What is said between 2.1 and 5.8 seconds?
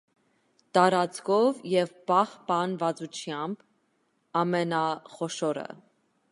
պահպանվածությամբ՝ ամենախոշորը։